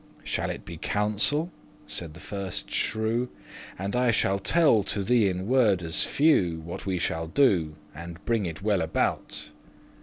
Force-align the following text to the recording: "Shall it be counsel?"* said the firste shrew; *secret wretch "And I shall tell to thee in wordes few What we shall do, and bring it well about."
"Shall 0.23 0.49
it 0.49 0.65
be 0.65 0.77
counsel?"* 0.77 1.51
said 1.85 2.15
the 2.15 2.19
firste 2.19 2.71
shrew; 2.71 3.25
*secret 3.25 3.29
wretch 3.29 3.75
"And 3.77 3.95
I 3.95 4.09
shall 4.09 4.39
tell 4.39 4.81
to 4.85 5.03
thee 5.03 5.29
in 5.29 5.45
wordes 5.47 6.03
few 6.05 6.59
What 6.65 6.87
we 6.87 6.97
shall 6.97 7.27
do, 7.27 7.75
and 7.93 8.17
bring 8.25 8.47
it 8.47 8.63
well 8.63 8.81
about." 8.81 9.51